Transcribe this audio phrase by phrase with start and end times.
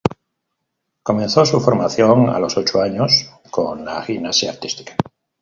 [1.03, 4.95] Comenzó su formación a los ocho años con la gimnasia artística.